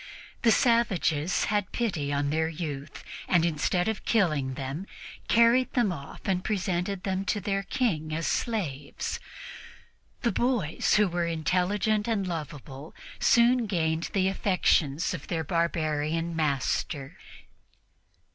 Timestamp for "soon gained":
13.19-14.09